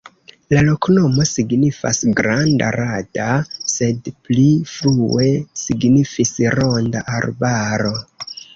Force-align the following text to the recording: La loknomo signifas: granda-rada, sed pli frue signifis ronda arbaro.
La 0.51 0.61
loknomo 0.67 1.25
signifas: 1.31 1.99
granda-rada, 2.19 3.27
sed 3.75 4.09
pli 4.29 4.47
frue 4.73 5.29
signifis 5.67 6.35
ronda 6.59 7.07
arbaro. 7.23 7.97